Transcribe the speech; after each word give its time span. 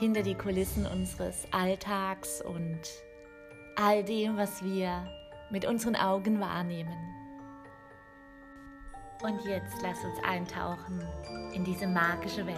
Hinter 0.00 0.22
die 0.22 0.34
Kulissen 0.34 0.86
unseres 0.86 1.46
Alltags 1.50 2.40
und 2.40 2.80
all 3.76 4.02
dem, 4.02 4.38
was 4.38 4.64
wir 4.64 5.06
mit 5.50 5.66
unseren 5.66 5.94
Augen 5.94 6.40
wahrnehmen. 6.40 6.96
Und 9.22 9.44
jetzt 9.44 9.76
lass 9.82 10.02
uns 10.02 10.18
eintauchen 10.24 11.06
in 11.52 11.64
diese 11.64 11.86
magische 11.86 12.46
Welt. 12.46 12.56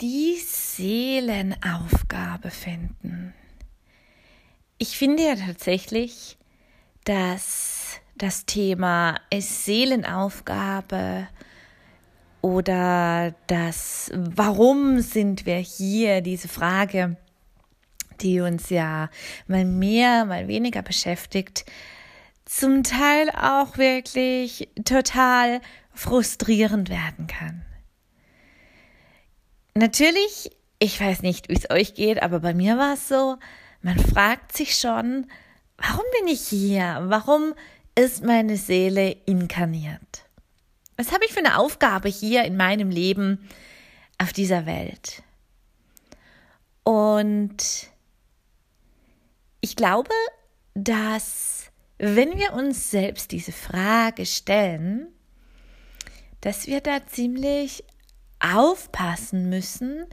Die 0.00 0.36
Seelenaufgabe 0.36 2.50
finden. 2.50 3.34
Ich 4.78 4.96
finde 4.96 5.24
ja 5.24 5.34
tatsächlich, 5.34 6.36
dass 7.04 8.00
das 8.16 8.46
Thema 8.46 9.20
Seelenaufgabe 9.32 11.28
oder 12.40 13.34
das 13.46 14.10
Warum 14.14 15.00
sind 15.00 15.46
wir 15.46 15.56
hier, 15.56 16.20
diese 16.20 16.48
Frage, 16.48 17.16
die 18.20 18.40
uns 18.40 18.70
ja 18.70 19.10
mal 19.46 19.64
mehr, 19.64 20.24
mal 20.24 20.48
weniger 20.48 20.82
beschäftigt, 20.82 21.64
zum 22.44 22.82
Teil 22.82 23.30
auch 23.30 23.78
wirklich 23.78 24.68
total 24.84 25.60
frustrierend 25.92 26.90
werden 26.90 27.26
kann. 27.26 27.64
Natürlich, 29.74 30.50
ich 30.78 31.00
weiß 31.00 31.22
nicht, 31.22 31.48
wie 31.48 31.54
es 31.56 31.70
euch 31.70 31.94
geht, 31.94 32.22
aber 32.22 32.40
bei 32.40 32.54
mir 32.54 32.78
war 32.78 32.94
es 32.94 33.08
so, 33.08 33.38
man 33.82 33.98
fragt 33.98 34.56
sich 34.56 34.76
schon, 34.76 35.26
warum 35.76 36.04
bin 36.18 36.28
ich 36.28 36.40
hier? 36.40 37.02
Warum 37.04 37.54
ist 37.94 38.24
meine 38.24 38.56
Seele 38.56 39.16
inkarniert? 39.26 40.24
Was 40.96 41.12
habe 41.12 41.24
ich 41.24 41.32
für 41.32 41.40
eine 41.40 41.58
Aufgabe 41.58 42.08
hier 42.08 42.44
in 42.44 42.56
meinem 42.56 42.90
Leben 42.90 43.48
auf 44.18 44.32
dieser 44.32 44.66
Welt? 44.66 45.22
Und 46.84 47.88
ich 49.60 49.76
glaube, 49.76 50.10
dass 50.74 51.70
wenn 51.98 52.36
wir 52.36 52.52
uns 52.52 52.90
selbst 52.90 53.32
diese 53.32 53.52
Frage 53.52 54.26
stellen, 54.26 55.08
dass 56.40 56.66
wir 56.66 56.80
da 56.80 57.06
ziemlich 57.06 57.84
aufpassen 58.40 59.48
müssen, 59.48 60.04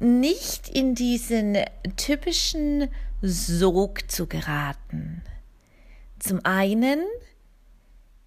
nicht 0.00 0.68
in 0.68 0.94
diesen 0.94 1.58
typischen 1.96 2.88
Sog 3.26 4.10
zu 4.10 4.26
geraten. 4.26 5.22
Zum 6.18 6.44
einen 6.44 7.00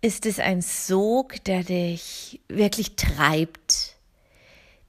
ist 0.01 0.25
es 0.25 0.39
ein 0.39 0.61
Sog, 0.61 1.43
der 1.43 1.63
dich 1.63 2.41
wirklich 2.47 2.95
treibt, 2.95 3.95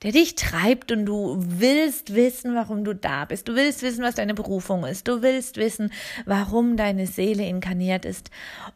der 0.02 0.12
dich 0.12 0.34
treibt 0.34 0.92
und 0.92 1.04
du 1.04 1.36
willst 1.38 2.14
wissen, 2.14 2.54
warum 2.54 2.84
du 2.84 2.94
da 2.94 3.26
bist. 3.26 3.48
Du 3.48 3.54
willst 3.54 3.82
wissen, 3.82 4.02
was 4.02 4.14
deine 4.14 4.32
Berufung 4.34 4.86
ist. 4.86 5.08
Du 5.08 5.20
willst 5.20 5.58
wissen, 5.58 5.92
warum 6.24 6.78
deine 6.78 7.06
Seele 7.06 7.46
inkarniert 7.46 8.06
ist. 8.06 8.30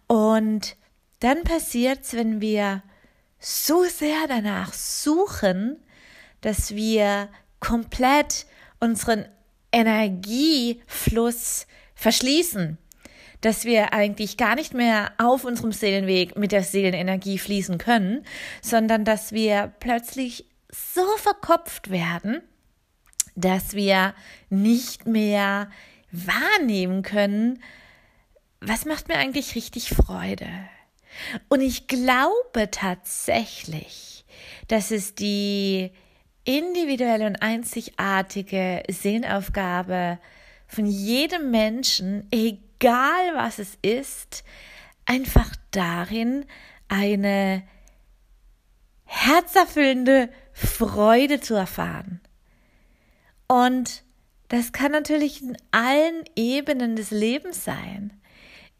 Und 0.09 0.76
dann 1.20 1.44
passiert's, 1.44 2.12
wenn 2.12 2.43
wir 2.43 2.82
so 3.38 3.84
sehr 3.84 4.26
danach 4.28 4.75
suchen, 4.75 5.78
dass 6.43 6.75
wir 6.75 7.28
komplett 7.60 8.47
unseren 8.81 9.25
Energiefluss 9.72 11.66
verschließen, 11.94 12.78
dass 13.41 13.65
wir 13.65 13.93
eigentlich 13.93 14.37
gar 14.37 14.55
nicht 14.55 14.75
mehr 14.75 15.12
auf 15.19 15.44
unserem 15.44 15.72
Seelenweg 15.72 16.37
mit 16.37 16.53
der 16.53 16.62
Seelenenergie 16.62 17.38
fließen 17.38 17.78
können, 17.78 18.25
sondern 18.61 19.05
dass 19.05 19.32
wir 19.32 19.72
plötzlich 19.81 20.47
so 20.71 21.05
verkopft 21.16 21.91
werden, 21.91 22.41
dass 23.34 23.75
wir 23.75 24.15
nicht 24.50 25.06
mehr 25.06 25.71
wahrnehmen 26.12 27.03
können, 27.03 27.62
was 28.61 28.84
macht 28.84 29.09
mir 29.09 29.16
eigentlich 29.16 29.55
richtig 29.56 29.88
Freude? 29.88 30.49
Und 31.49 31.61
ich 31.61 31.88
glaube 31.88 32.71
tatsächlich, 32.71 34.25
dass 34.69 34.91
es 34.91 35.15
die 35.15 35.91
individuelle 36.45 37.27
und 37.27 37.43
einzigartige 37.43 38.83
Seelenaufgabe 38.89 40.19
von 40.67 40.87
jedem 40.87 41.51
Menschen, 41.51 42.27
egal 42.31 43.35
was 43.35 43.59
es 43.59 43.79
ist, 43.83 44.45
einfach 45.05 45.55
darin, 45.71 46.45
eine 46.89 47.63
herzerfüllende 49.05 50.31
Freude 50.53 51.41
zu 51.41 51.55
erfahren. 51.55 52.21
Und 53.47 54.03
das 54.49 54.73
kann 54.73 54.93
natürlich 54.93 55.43
in 55.43 55.57
allen 55.71 56.25
Ebenen 56.37 56.97
des 56.97 57.11
Lebens 57.11 57.65
sein. 57.65 58.13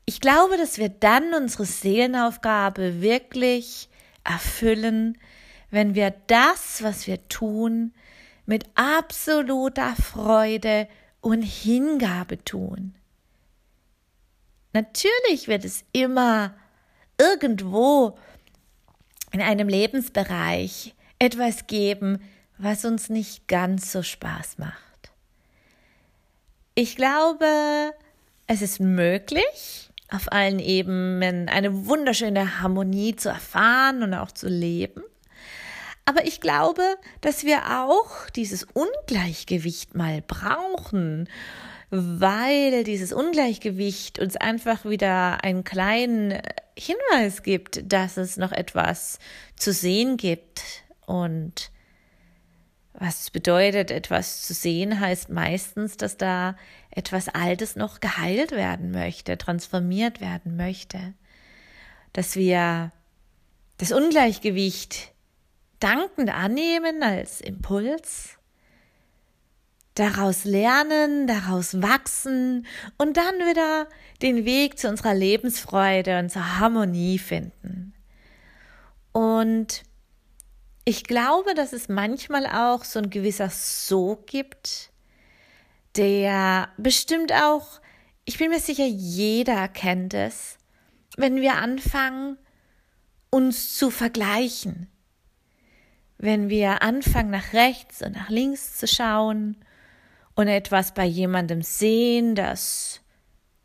Ich 0.05 0.21
glaube, 0.21 0.57
dass 0.57 0.79
wir 0.79 0.89
dann 0.89 1.35
unsere 1.35 1.65
Seelenaufgabe 1.65 3.01
wirklich 3.01 3.89
erfüllen, 4.25 5.19
wenn 5.73 5.95
wir 5.95 6.15
das, 6.29 6.83
was 6.83 7.07
wir 7.07 7.27
tun, 7.29 7.93
mit 8.45 8.67
absoluter 8.75 9.97
Freude 9.97 10.87
und 11.21 11.43
Hingabe 11.43 12.45
tun. 12.45 12.95
Natürlich 14.75 15.49
wird 15.49 15.65
es 15.65 15.85
immer 15.93 16.55
irgendwo 17.19 18.19
in 19.33 19.41
einem 19.41 19.69
Lebensbereich 19.69 20.95
etwas 21.19 21.67
geben, 21.67 22.23
was 22.59 22.85
uns 22.85 23.09
nicht 23.09 23.49
ganz 23.49 23.93
so 23.93 24.03
Spaß 24.03 24.59
macht. 24.59 25.13
Ich 26.75 26.97
glaube, 26.97 27.93
es 28.47 28.61
ist 28.61 28.79
möglich, 28.79 29.91
auf 30.11 30.31
allen 30.31 30.59
Ebenen 30.59 31.49
eine 31.49 31.87
wunderschöne 31.87 32.61
Harmonie 32.61 33.17
zu 33.17 33.31
erfahren 33.31 34.03
und 34.03 34.13
auch 34.13 34.33
zu 34.33 34.49
leben. 34.49 35.03
Aber 36.05 36.27
ich 36.27 36.41
glaube, 36.41 36.83
dass 37.21 37.45
wir 37.45 37.85
auch 37.85 38.29
dieses 38.31 38.65
Ungleichgewicht 38.65 39.95
mal 39.95 40.23
brauchen, 40.23 41.29
weil 41.91 42.85
dieses 42.85 43.13
Ungleichgewicht 43.13 44.19
uns 44.19 44.37
einfach 44.37 44.85
wieder 44.85 45.45
einen 45.45 45.63
kleinen 45.63 46.41
Hinweis 46.77 47.43
gibt, 47.43 47.93
dass 47.93 48.17
es 48.17 48.37
noch 48.37 48.51
etwas 48.51 49.19
zu 49.57 49.73
sehen 49.73 50.17
gibt. 50.17 50.63
Und 51.07 51.71
was 52.95 53.31
bedeutet, 53.31 53.91
etwas 53.91 54.43
zu 54.43 54.55
sehen, 54.55 54.99
heißt 54.99 55.29
meistens, 55.29 55.97
dass 55.97 56.17
da 56.17 56.57
etwas 56.91 57.29
Altes 57.29 57.77
noch 57.77 58.01
geheilt 58.01 58.53
werden 58.53 58.91
möchte, 58.91 59.39
transformiert 59.39 60.21
werden 60.21 60.57
möchte. 60.57 61.15
Dass 62.13 62.37
wir 62.37 62.91
das 63.77 63.93
Ungleichgewicht 63.93 65.12
dankend 65.83 66.31
annehmen 66.31 67.03
als 67.03 67.41
Impuls, 67.41 68.39
daraus 69.95 70.45
lernen, 70.45 71.27
daraus 71.27 71.83
wachsen 71.83 72.67
und 72.99 73.17
dann 73.17 73.35
wieder 73.35 73.89
den 74.23 74.45
Weg 74.45 74.79
zu 74.79 74.89
unserer 74.89 75.15
Lebensfreude 75.15 76.19
und 76.19 76.31
zur 76.31 76.59
Harmonie 76.59 77.19
finden. 77.19 77.95
Und 79.13 79.83
ich 80.85 81.05
glaube, 81.05 81.55
dass 81.55 81.73
es 81.73 81.89
manchmal 81.89 82.47
auch 82.47 82.85
so 82.85 82.99
ein 82.99 83.11
gewisser 83.11 83.51
Sog 83.51 84.27
gibt, 84.27 84.91
der 85.97 86.71
bestimmt 86.79 87.33
auch, 87.33 87.81
ich 88.25 88.39
bin 88.39 88.51
mir 88.51 88.61
sicher, 88.61 88.87
jeder 88.87 89.69
kennt 89.69 90.15
es, 90.15 90.57
wenn 91.17 91.41
wir 91.41 91.57
anfangen, 91.57 92.39
uns 93.31 93.77
zu 93.77 93.91
vergleichen. 93.91 94.92
Wenn 96.23 96.49
wir 96.49 96.83
anfangen, 96.83 97.33
nach 97.33 97.53
rechts 97.53 98.01
und 98.01 98.13
nach 98.13 98.29
links 98.29 98.79
zu 98.79 98.87
schauen 98.87 99.57
und 100.37 100.47
etwas 100.47 100.95
bei 100.95 101.05
jemandem 101.05 101.63
sehen, 101.63 102.37
das 102.37 103.01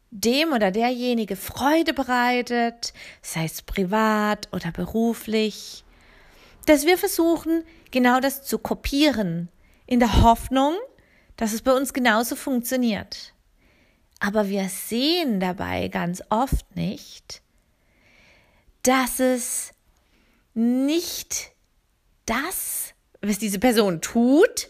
dem 0.10 0.52
oder 0.54 0.72
derjenige 0.72 1.36
Freude 1.36 1.94
bereitet, 1.94 2.94
sei 3.22 3.46
es 3.46 3.62
privat 3.62 4.50
oder 4.54 4.72
beruflich, 4.72 5.84
dass 6.66 6.88
wir 6.88 6.98
versuchen, 6.98 7.64
genau 7.92 8.20
das 8.20 8.42
zu 8.42 8.58
kopieren, 8.58 9.50
in 9.86 10.00
der 10.00 10.24
Hoffnung, 10.24 10.74
dass 11.36 11.54
es 11.54 11.62
bei 11.62 11.74
uns 11.74 11.94
genauso 11.94 12.36
funktioniert. 12.36 13.36
Aber 14.20 14.50
wir 14.50 14.68
sehen 14.70 15.40
dabei 15.40 15.90
ganz 15.90 16.24
oft 16.32 16.76
nicht, 16.76 17.44
dass 18.82 19.20
es 19.20 19.74
nicht 20.56 21.52
das, 22.28 22.94
was 23.22 23.40
diese 23.40 23.60
Person 23.60 24.02
tut, 24.02 24.70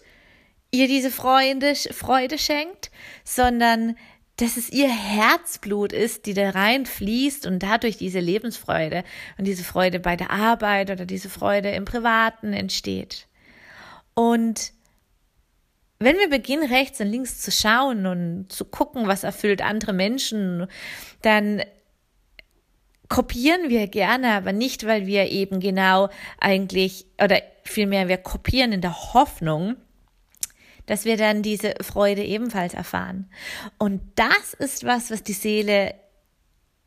ihr 0.72 0.88
diese 0.88 1.12
Freude, 1.12 1.76
Freude 1.76 2.38
schenkt, 2.38 2.92
sondern 3.24 3.98
dass 4.38 4.56
es 4.56 4.70
ihr 4.70 4.90
Herzblut 4.90 5.92
ist, 5.92 6.28
die 6.28 6.36
da 6.36 6.52
reinfließt 6.52 7.48
und 7.48 7.64
dadurch 7.64 7.98
diese 7.98 8.20
Lebensfreude 8.20 9.04
und 9.38 9.46
diese 9.46 9.64
Freude 9.64 10.00
bei 10.00 10.16
der 10.16 10.30
Arbeit 10.30 10.92
oder 10.92 11.06
diese 11.06 11.30
Freude 11.30 11.72
im 11.72 11.86
Privaten 11.86 12.54
entsteht. 12.54 13.28
Und 14.14 14.74
wenn 16.00 16.18
wir 16.18 16.30
beginnen, 16.30 16.72
rechts 16.72 17.00
und 17.00 17.08
links 17.08 17.42
zu 17.42 17.52
schauen 17.52 18.06
und 18.06 18.52
zu 18.52 18.66
gucken, 18.66 19.08
was 19.08 19.24
erfüllt 19.24 19.64
andere 19.64 19.94
Menschen, 19.94 20.68
dann 21.24 21.64
kopieren 23.10 23.70
wir 23.70 23.88
gerne, 23.88 24.34
aber 24.34 24.54
nicht, 24.54 24.86
weil 24.86 25.06
wir 25.06 25.32
eben 25.32 25.60
genau 25.60 26.10
eigentlich, 26.40 27.06
oder 27.22 27.42
vielmehr 27.64 28.08
wir 28.08 28.18
kopieren 28.18 28.72
in 28.72 28.82
der 28.82 29.14
Hoffnung, 29.14 29.76
dass 30.86 31.06
wir 31.06 31.18
dann 31.18 31.44
diese 31.44 31.76
Freude 31.82 32.24
ebenfalls 32.24 32.74
erfahren. 32.74 33.30
Und 33.78 34.02
das 34.16 34.54
ist 34.58 34.86
was, 34.86 35.12
was 35.12 35.24
die 35.24 35.34
Seele 35.34 35.94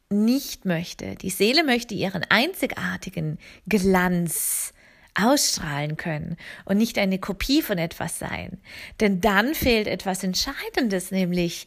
nicht 0.08 0.64
möchte. 0.64 1.14
Die 1.16 1.30
Seele 1.30 1.62
möchte 1.62 1.94
ihren 1.94 2.24
einzigartigen 2.28 3.38
Glanz 3.68 4.72
ausstrahlen 5.14 5.96
können 5.96 6.36
und 6.64 6.78
nicht 6.78 6.98
eine 6.98 7.18
Kopie 7.18 7.62
von 7.62 7.78
etwas 7.78 8.18
sein. 8.18 8.60
Denn 9.00 9.20
dann 9.20 9.54
fehlt 9.54 9.86
etwas 9.86 10.24
Entscheidendes, 10.24 11.10
nämlich 11.10 11.66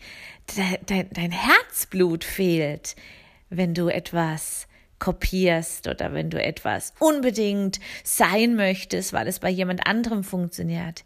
dein, 0.88 1.10
dein 1.12 1.32
Herzblut 1.32 2.24
fehlt, 2.24 2.96
wenn 3.58 3.74
du 3.74 3.88
etwas 3.88 4.68
kopierst 5.00 5.88
oder 5.88 6.14
wenn 6.14 6.30
du 6.30 6.42
etwas 6.42 6.94
unbedingt 7.00 7.80
sein 8.04 8.56
möchtest, 8.56 9.12
weil 9.12 9.28
es 9.28 9.40
bei 9.40 9.50
jemand 9.50 9.86
anderem 9.86 10.24
funktioniert 10.24 11.04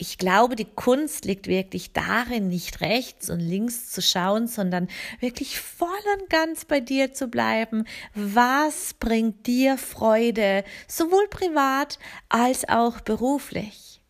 ich 0.00 0.16
glaube, 0.16 0.56
die 0.56 0.64
Kunst 0.64 1.26
liegt 1.26 1.46
wirklich 1.46 1.92
darin, 1.92 2.48
nicht 2.48 2.80
rechts 2.80 3.28
und 3.28 3.38
links 3.38 3.90
zu 3.90 4.00
schauen, 4.00 4.46
sondern 4.46 4.88
wirklich 5.20 5.60
voll 5.60 5.88
und 6.18 6.30
ganz 6.30 6.64
bei 6.64 6.80
dir 6.80 7.12
zu 7.12 7.28
bleiben. 7.28 7.84
Was 8.14 8.94
bringt 8.94 9.46
dir 9.46 9.76
Freude, 9.76 10.64
sowohl 10.88 11.28
privat 11.28 11.98
als 12.30 12.66
auch 12.66 13.00
beruflich? 13.02 14.00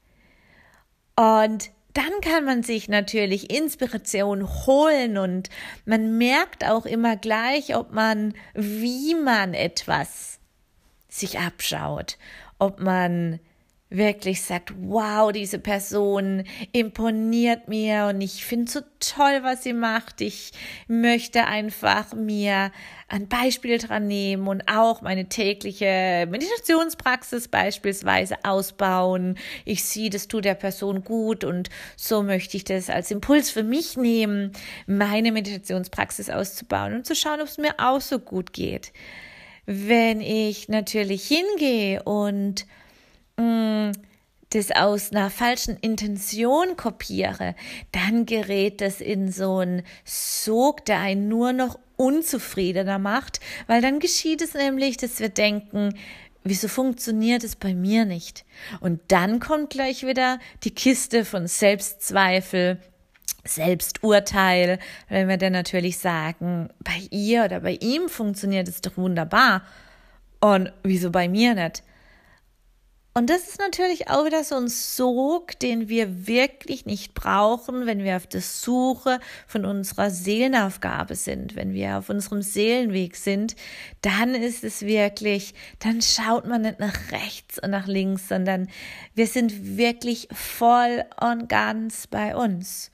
Und 1.16 1.72
dann 1.92 2.20
kann 2.22 2.44
man 2.44 2.62
sich 2.62 2.88
natürlich 2.88 3.50
Inspiration 3.50 4.48
holen 4.66 5.18
und 5.18 5.48
man 5.84 6.18
merkt 6.18 6.64
auch 6.64 6.86
immer 6.86 7.16
gleich, 7.16 7.74
ob 7.74 7.92
man, 7.92 8.34
wie 8.54 9.14
man 9.14 9.54
etwas 9.54 10.38
sich 11.08 11.38
abschaut, 11.38 12.18
ob 12.58 12.80
man 12.80 13.40
wirklich 13.90 14.42
sagt, 14.42 14.72
wow, 14.78 15.32
diese 15.32 15.58
Person 15.58 16.44
imponiert 16.72 17.68
mir 17.68 18.06
und 18.06 18.20
ich 18.20 18.44
finde 18.44 18.70
so 18.70 18.80
toll, 19.00 19.40
was 19.42 19.64
sie 19.64 19.72
macht. 19.72 20.20
Ich 20.20 20.52
möchte 20.86 21.44
einfach 21.46 22.14
mir 22.14 22.70
ein 23.08 23.26
Beispiel 23.26 23.78
dran 23.78 24.06
nehmen 24.06 24.46
und 24.46 24.62
auch 24.68 25.02
meine 25.02 25.28
tägliche 25.28 26.28
Meditationspraxis 26.30 27.48
beispielsweise 27.48 28.36
ausbauen. 28.44 29.36
Ich 29.64 29.82
sehe, 29.82 30.08
das 30.08 30.28
tut 30.28 30.44
der 30.44 30.54
Person 30.54 31.02
gut 31.02 31.42
und 31.42 31.68
so 31.96 32.22
möchte 32.22 32.56
ich 32.56 32.62
das 32.62 32.88
als 32.88 33.10
Impuls 33.10 33.50
für 33.50 33.64
mich 33.64 33.96
nehmen, 33.96 34.52
meine 34.86 35.32
Meditationspraxis 35.32 36.30
auszubauen 36.30 36.94
und 36.94 37.06
zu 37.06 37.16
schauen, 37.16 37.40
ob 37.40 37.48
es 37.48 37.58
mir 37.58 37.74
auch 37.78 38.00
so 38.00 38.20
gut 38.20 38.52
geht. 38.52 38.92
Wenn 39.66 40.20
ich 40.20 40.68
natürlich 40.68 41.26
hingehe 41.26 42.04
und 42.04 42.66
Mm, 43.36 43.92
das 44.50 44.72
aus 44.72 45.12
einer 45.12 45.30
falschen 45.30 45.76
Intention 45.76 46.76
kopiere, 46.76 47.54
dann 47.92 48.26
gerät 48.26 48.80
das 48.80 49.00
in 49.00 49.30
so 49.30 49.58
einen 49.58 49.82
Sog, 50.04 50.84
der 50.86 50.98
einen 50.98 51.28
nur 51.28 51.52
noch 51.52 51.78
unzufriedener 51.96 52.98
macht, 52.98 53.40
weil 53.68 53.80
dann 53.80 54.00
geschieht 54.00 54.42
es 54.42 54.54
nämlich, 54.54 54.96
dass 54.96 55.20
wir 55.20 55.28
denken, 55.28 55.94
wieso 56.42 56.66
funktioniert 56.66 57.44
es 57.44 57.54
bei 57.54 57.74
mir 57.74 58.04
nicht? 58.04 58.44
Und 58.80 59.00
dann 59.08 59.38
kommt 59.38 59.70
gleich 59.70 60.04
wieder 60.04 60.38
die 60.64 60.74
Kiste 60.74 61.24
von 61.24 61.46
Selbstzweifel, 61.46 62.78
Selbsturteil, 63.44 64.78
wenn 65.08 65.28
wir 65.28 65.36
dann 65.36 65.52
natürlich 65.52 65.98
sagen, 65.98 66.70
bei 66.80 67.00
ihr 67.10 67.44
oder 67.44 67.60
bei 67.60 67.78
ihm 67.80 68.08
funktioniert 68.08 68.68
es 68.68 68.80
doch 68.80 68.96
wunderbar. 68.96 69.62
Und 70.40 70.72
wieso 70.82 71.10
bei 71.10 71.28
mir 71.28 71.54
nicht? 71.54 71.82
Und 73.12 73.28
das 73.28 73.48
ist 73.48 73.58
natürlich 73.58 74.08
auch 74.08 74.24
wieder 74.24 74.44
so 74.44 74.54
ein 74.54 74.68
Sog, 74.68 75.58
den 75.58 75.88
wir 75.88 76.28
wirklich 76.28 76.86
nicht 76.86 77.12
brauchen, 77.12 77.84
wenn 77.84 78.04
wir 78.04 78.16
auf 78.16 78.28
der 78.28 78.40
Suche 78.40 79.18
von 79.48 79.64
unserer 79.64 80.10
Seelenaufgabe 80.10 81.16
sind, 81.16 81.56
wenn 81.56 81.72
wir 81.72 81.98
auf 81.98 82.08
unserem 82.08 82.40
Seelenweg 82.42 83.16
sind, 83.16 83.56
dann 84.00 84.36
ist 84.36 84.62
es 84.62 84.82
wirklich, 84.82 85.54
dann 85.80 86.02
schaut 86.02 86.46
man 86.46 86.62
nicht 86.62 86.78
nach 86.78 87.10
rechts 87.10 87.58
und 87.58 87.70
nach 87.70 87.88
links, 87.88 88.28
sondern 88.28 88.68
wir 89.16 89.26
sind 89.26 89.76
wirklich 89.76 90.28
voll 90.32 91.04
und 91.20 91.48
ganz 91.48 92.06
bei 92.06 92.36
uns. 92.36 92.92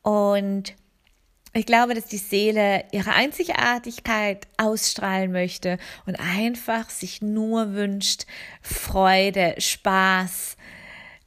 Und 0.00 0.74
ich 1.54 1.66
glaube, 1.66 1.94
dass 1.94 2.06
die 2.06 2.18
Seele 2.18 2.84
ihre 2.92 3.12
Einzigartigkeit 3.12 4.46
ausstrahlen 4.56 5.32
möchte 5.32 5.78
und 6.06 6.18
einfach 6.18 6.88
sich 6.88 7.20
nur 7.20 7.74
wünscht, 7.74 8.24
Freude, 8.62 9.54
Spaß, 9.58 10.56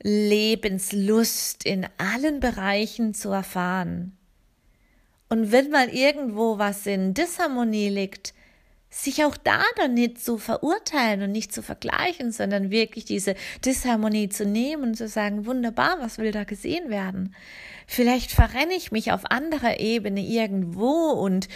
Lebenslust 0.01 1.63
in 1.63 1.87
allen 1.97 2.39
Bereichen 2.39 3.13
zu 3.13 3.29
erfahren. 3.29 4.17
Und 5.29 5.51
wenn 5.51 5.69
mal 5.69 5.89
irgendwo 5.89 6.57
was 6.57 6.85
in 6.85 7.13
Disharmonie 7.13 7.89
liegt, 7.89 8.33
sich 8.89 9.25
auch 9.25 9.35
da 9.37 9.61
dann 9.75 9.93
nicht 9.93 10.23
zu 10.23 10.37
verurteilen 10.37 11.21
und 11.21 11.31
nicht 11.31 11.53
zu 11.53 11.61
vergleichen, 11.61 12.31
sondern 12.31 12.71
wirklich 12.71 13.05
diese 13.05 13.35
Disharmonie 13.65 14.29
zu 14.29 14.45
nehmen 14.45 14.83
und 14.83 14.95
zu 14.95 15.07
sagen, 15.07 15.45
wunderbar, 15.45 15.97
was 15.99 16.17
will 16.17 16.31
da 16.31 16.43
gesehen 16.45 16.89
werden? 16.89 17.35
Vielleicht 17.87 18.31
verrenne 18.31 18.73
ich 18.73 18.91
mich 18.91 19.11
auf 19.11 19.29
anderer 19.29 19.79
Ebene 19.79 20.21
irgendwo 20.21 21.11
und 21.11 21.47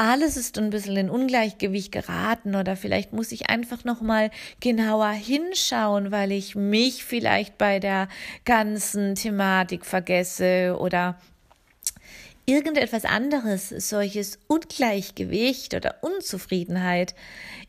alles 0.00 0.38
ist 0.38 0.56
ein 0.56 0.70
bisschen 0.70 0.96
in 0.96 1.10
Ungleichgewicht 1.10 1.92
geraten 1.92 2.54
oder 2.54 2.74
vielleicht 2.74 3.12
muss 3.12 3.32
ich 3.32 3.50
einfach 3.50 3.84
noch 3.84 4.00
mal 4.00 4.30
genauer 4.60 5.10
hinschauen, 5.10 6.10
weil 6.10 6.32
ich 6.32 6.54
mich 6.54 7.04
vielleicht 7.04 7.58
bei 7.58 7.80
der 7.80 8.08
ganzen 8.46 9.14
Thematik 9.14 9.84
vergesse 9.84 10.78
oder 10.80 11.20
irgendetwas 12.46 13.04
anderes, 13.04 13.68
solches 13.68 14.38
Ungleichgewicht 14.46 15.74
oder 15.74 16.02
Unzufriedenheit 16.02 17.14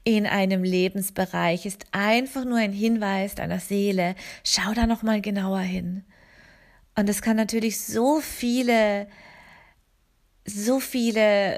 in 0.03 0.25
einem 0.25 0.63
Lebensbereich 0.63 1.65
ist 1.65 1.85
einfach 1.91 2.45
nur 2.45 2.57
ein 2.57 2.73
Hinweis 2.73 3.35
deiner 3.35 3.59
Seele. 3.59 4.15
Schau 4.43 4.73
da 4.73 4.87
noch 4.87 5.03
mal 5.03 5.21
genauer 5.21 5.59
hin. 5.59 6.03
Und 6.95 7.09
es 7.09 7.21
kann 7.21 7.37
natürlich 7.37 7.79
so 7.85 8.19
viele, 8.19 9.07
so 10.45 10.79
viele 10.79 11.57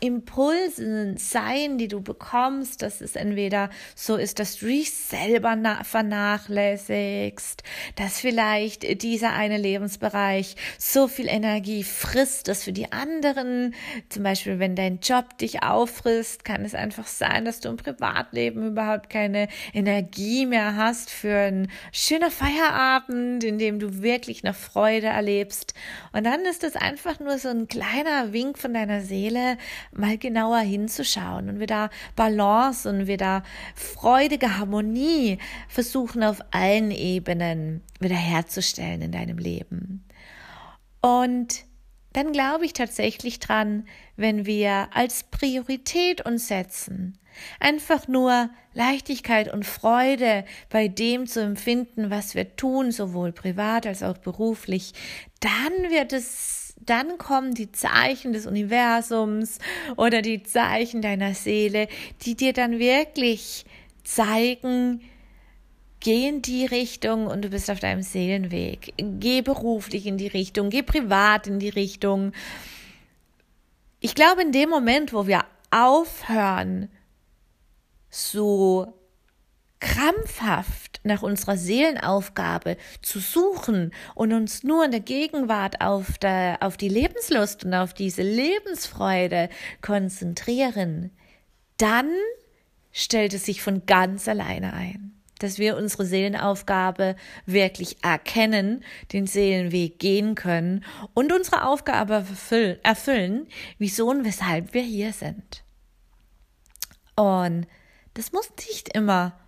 Impulsen 0.00 1.16
sein, 1.16 1.78
die 1.78 1.88
du 1.88 2.02
bekommst, 2.02 2.82
dass 2.82 3.00
es 3.00 3.16
entweder 3.16 3.70
so 3.94 4.16
ist, 4.16 4.38
dass 4.38 4.58
du 4.58 4.66
dich 4.66 4.92
selber 4.92 5.56
vernachlässigst, 5.84 7.62
dass 7.94 8.20
vielleicht 8.20 9.02
dieser 9.02 9.32
eine 9.32 9.56
Lebensbereich 9.56 10.56
so 10.78 11.08
viel 11.08 11.28
Energie 11.28 11.82
frisst, 11.82 12.48
dass 12.48 12.64
für 12.64 12.72
die 12.72 12.92
anderen, 12.92 13.74
zum 14.10 14.22
Beispiel 14.22 14.58
wenn 14.58 14.76
dein 14.76 14.98
Job 15.00 15.38
dich 15.38 15.62
auffrisst, 15.62 16.44
kann 16.44 16.64
es 16.64 16.74
einfach 16.74 17.06
sein, 17.06 17.46
dass 17.46 17.60
du 17.60 17.70
im 17.70 17.78
Privatleben 17.78 18.68
überhaupt 18.68 19.08
keine 19.08 19.48
Energie 19.72 20.44
mehr 20.44 20.76
hast 20.76 21.10
für 21.10 21.36
einen 21.36 21.70
schönen 21.92 22.30
Feierabend, 22.30 23.44
in 23.44 23.58
dem 23.58 23.78
du 23.78 24.02
wirklich 24.02 24.44
eine 24.44 24.52
Freude 24.52 25.06
erlebst. 25.06 25.72
Und 26.12 26.24
dann 26.24 26.44
ist 26.44 26.64
es 26.64 26.76
einfach 26.76 27.18
nur 27.18 27.38
so 27.38 27.48
ein 27.48 27.66
kleiner 27.66 28.34
Wink 28.34 28.58
von 28.58 28.74
deiner 28.74 29.00
Seele, 29.00 29.56
mal 29.92 30.18
genauer 30.18 30.58
hinzuschauen 30.58 31.48
und 31.48 31.60
wieder 31.60 31.90
Balance 32.14 32.88
und 32.88 33.06
wieder 33.06 33.42
freudige 33.74 34.58
Harmonie 34.58 35.38
versuchen 35.68 36.22
auf 36.22 36.40
allen 36.50 36.90
Ebenen 36.90 37.82
wiederherzustellen 38.00 39.02
in 39.02 39.12
deinem 39.12 39.38
Leben. 39.38 40.04
Und 41.00 41.64
dann 42.12 42.32
glaube 42.32 42.64
ich 42.64 42.72
tatsächlich 42.72 43.40
dran, 43.40 43.84
wenn 44.16 44.46
wir 44.46 44.88
als 44.94 45.24
Priorität 45.24 46.24
uns 46.24 46.48
setzen, 46.48 47.18
einfach 47.60 48.08
nur 48.08 48.48
Leichtigkeit 48.72 49.52
und 49.52 49.66
Freude 49.66 50.44
bei 50.70 50.88
dem 50.88 51.26
zu 51.26 51.42
empfinden, 51.42 52.10
was 52.10 52.34
wir 52.34 52.56
tun, 52.56 52.90
sowohl 52.90 53.32
privat 53.32 53.86
als 53.86 54.02
auch 54.02 54.16
beruflich, 54.18 54.94
dann 55.40 55.90
wird 55.90 56.14
es, 56.14 56.65
dann 56.76 57.18
kommen 57.18 57.54
die 57.54 57.72
Zeichen 57.72 58.32
des 58.32 58.46
Universums 58.46 59.58
oder 59.96 60.22
die 60.22 60.42
Zeichen 60.42 61.02
deiner 61.02 61.34
Seele, 61.34 61.88
die 62.22 62.36
dir 62.36 62.52
dann 62.52 62.78
wirklich 62.78 63.64
zeigen, 64.04 65.00
Geh 66.00 66.28
in 66.28 66.40
die 66.40 66.66
Richtung 66.66 67.26
und 67.26 67.42
du 67.42 67.48
bist 67.48 67.70
auf 67.70 67.80
deinem 67.80 68.02
Seelenweg. 68.02 68.94
Geh 68.96 69.42
beruflich 69.42 70.06
in 70.06 70.18
die 70.18 70.28
Richtung, 70.28 70.70
geh 70.70 70.82
privat 70.82 71.48
in 71.48 71.58
die 71.58 71.68
Richtung. 71.68 72.30
Ich 73.98 74.14
glaube, 74.14 74.42
in 74.42 74.52
dem 74.52 74.68
Moment, 74.68 75.12
wo 75.12 75.26
wir 75.26 75.44
aufhören, 75.70 76.88
so 78.08 78.94
krampfhaft 79.80 81.00
nach 81.04 81.22
unserer 81.22 81.56
Seelenaufgabe 81.56 82.76
zu 83.02 83.20
suchen 83.20 83.92
und 84.14 84.32
uns 84.32 84.62
nur 84.62 84.84
in 84.84 84.90
der 84.90 85.00
Gegenwart 85.00 85.80
auf, 85.80 86.18
der, 86.18 86.58
auf 86.60 86.76
die 86.76 86.88
Lebenslust 86.88 87.64
und 87.64 87.74
auf 87.74 87.94
diese 87.94 88.22
Lebensfreude 88.22 89.48
konzentrieren, 89.82 91.10
dann 91.76 92.10
stellt 92.92 93.34
es 93.34 93.44
sich 93.44 93.62
von 93.62 93.84
ganz 93.86 94.28
alleine 94.28 94.72
ein 94.72 95.16
dass 95.38 95.58
wir 95.58 95.76
unsere 95.76 96.06
Seelenaufgabe 96.06 97.16
wirklich 97.44 98.02
erkennen, 98.02 98.82
den 99.12 99.26
Seelenweg 99.26 99.98
gehen 99.98 100.34
können 100.34 100.84
und 101.14 101.32
unsere 101.32 101.66
Aufgabe 101.66 102.24
erfüllen, 102.82 103.46
wieso 103.78 104.08
und 104.08 104.24
weshalb 104.24 104.72
wir 104.74 104.82
hier 104.82 105.12
sind. 105.12 105.62
Und 107.16 107.66
das 108.14 108.32
muss 108.32 108.50
nicht 108.68 108.94
immer 108.94 109.38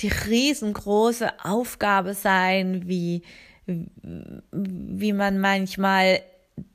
die 0.00 0.08
riesengroße 0.08 1.44
Aufgabe 1.44 2.14
sein, 2.14 2.88
wie, 2.88 3.22
wie 3.66 5.12
man 5.12 5.38
manchmal 5.38 6.20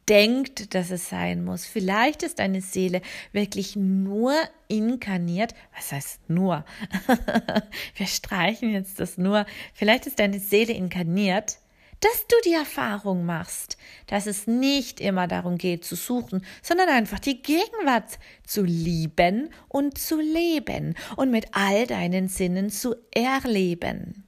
denkt, 0.08 0.74
dass 0.74 0.90
es 0.90 1.10
sein 1.10 1.44
muss. 1.44 1.66
Vielleicht 1.66 2.24
ist 2.24 2.40
deine 2.40 2.62
Seele 2.62 3.02
wirklich 3.32 3.76
nur 3.76 4.34
inkarniert. 4.68 5.54
Was 5.76 5.92
heißt 5.92 6.30
nur? 6.30 6.66
Wir 7.96 8.08
streichen 8.08 8.72
jetzt 8.72 9.00
das 9.00 9.18
nur. 9.18 9.46
Vielleicht 9.74 10.08
ist 10.08 10.20
deine 10.20 10.40
Seele 10.40 10.74
inkarniert, 10.74 11.60
dass 12.00 12.28
du 12.28 12.36
die 12.46 12.54
Erfahrung 12.54 13.26
machst, 13.26 13.78
dass 14.08 14.26
es 14.26 14.48
nicht 14.48 15.00
immer 15.00 15.28
darum 15.28 15.58
geht 15.58 15.84
zu 15.84 15.96
suchen, 15.96 16.46
sondern 16.62 16.90
einfach 16.90 17.20
die 17.20 17.42
Gegenwart 17.42 18.20
zu 18.46 18.64
lieben 18.64 19.50
und 19.68 19.98
zu 19.98 20.20
leben 20.20 20.96
und 21.18 21.32
mit 21.32 21.48
all 21.52 21.88
deinen 21.88 22.30
Sinnen 22.30 22.70
zu 22.70 22.96
erleben. 23.12 24.24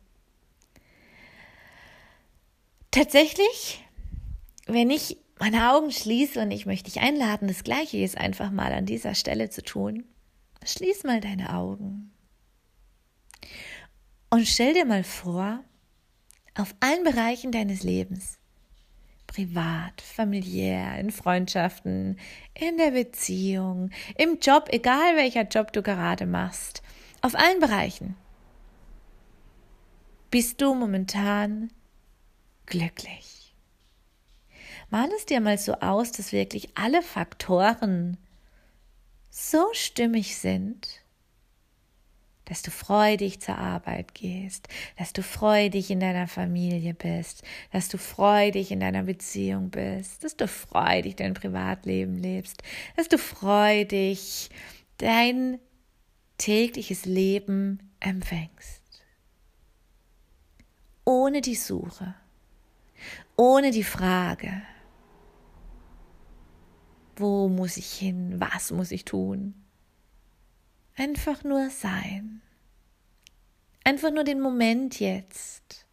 Tatsächlich, 2.92 3.86
wenn 4.66 4.90
ich 4.90 5.18
meine 5.40 5.72
Augen 5.72 5.92
schließe 5.92 6.42
und 6.42 6.52
ich 6.52 6.66
möchte 6.66 6.92
dich 6.92 7.02
einladen, 7.02 7.48
das 7.48 7.64
Gleiche 7.64 7.98
jetzt 7.98 8.18
einfach 8.18 8.52
mal 8.52 8.74
an 8.74 8.86
dieser 8.86 9.16
Stelle 9.16 9.50
zu 9.50 9.64
tun. 9.64 10.04
Schließ 10.64 11.04
mal 11.06 11.22
deine 11.22 11.56
Augen. 11.56 12.12
Und 14.30 14.48
stell 14.48 14.74
dir 14.74 14.86
mal 14.86 15.04
vor, 15.04 15.64
auf 16.56 16.76
allen 16.80 17.04
Bereichen 17.04 17.52
deines 17.52 17.84
Lebens, 17.84 18.38
privat, 19.28 20.02
familiär, 20.02 20.98
in 21.00 21.12
Freundschaften, 21.12 22.20
in 22.54 22.78
der 22.78 22.92
Beziehung, 22.92 23.92
im 24.18 24.40
Job, 24.40 24.68
egal 24.72 25.16
welcher 25.16 25.44
Job 25.44 25.72
du 25.72 25.82
gerade 25.82 26.26
machst, 26.26 26.82
auf 27.22 27.36
allen 27.36 27.60
Bereichen, 27.60 28.16
bist 30.30 30.62
du 30.62 30.74
momentan 30.74 31.72
glücklich. 32.66 33.56
Mal 34.90 35.10
es 35.16 35.26
dir 35.26 35.40
mal 35.40 35.58
so 35.58 35.76
aus, 35.76 36.12
dass 36.12 36.34
wirklich 36.34 36.70
alle 36.76 37.02
Faktoren 37.02 38.18
so 39.30 39.70
stimmig 39.72 40.38
sind, 40.38 41.01
dass 42.46 42.62
du 42.62 42.72
freudig 42.72 43.40
zur 43.40 43.58
Arbeit 43.58 44.14
gehst, 44.14 44.68
dass 44.98 45.14
du 45.14 45.24
freudig 45.24 45.92
in 45.92 46.00
deiner 46.00 46.28
Familie 46.28 46.94
bist, 46.94 47.44
dass 47.72 47.88
du 47.88 47.98
freudig 47.98 48.72
in 48.72 48.80
deiner 48.80 49.04
Beziehung 49.04 49.70
bist, 49.70 50.24
dass 50.24 50.36
du 50.36 50.48
freudig 50.48 51.16
dein 51.16 51.34
Privatleben 51.34 52.18
lebst, 52.18 52.64
dass 52.96 53.08
du 53.08 53.18
freudig 53.18 54.50
dein 54.98 55.60
tägliches 56.38 57.06
Leben 57.06 57.92
empfängst. 58.00 58.82
Ohne 61.06 61.42
die 61.42 61.56
Suche, 61.56 62.16
ohne 63.36 63.72
die 63.72 63.84
Frage, 63.84 64.62
wo 67.16 67.48
muss 67.48 67.78
ich 67.78 67.92
hin? 67.94 68.40
Was 68.40 68.72
muss 68.72 68.92
ich 68.92 69.06
tun? 69.06 69.61
Einfach 71.02 71.44
nur 71.44 71.72
sein. 71.72 72.44
Einfach 73.84 74.12
nur 74.12 74.24
den 74.24 74.40
Moment 74.40 75.00
jetzt. 75.00 75.88